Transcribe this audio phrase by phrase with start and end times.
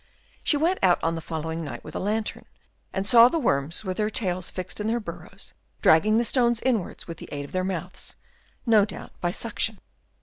[0.43, 2.45] She went out on the following night with a lantern,
[2.91, 7.03] and saw the worms with their tails fixed in their burrows, dragging the stones inwards
[7.03, 8.15] by the aid of their mouths,
[8.65, 9.77] no doubt by suction.